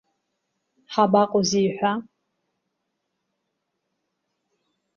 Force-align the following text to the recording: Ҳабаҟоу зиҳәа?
Ҳабаҟоу 0.93 1.43
зиҳәа? 1.49 1.93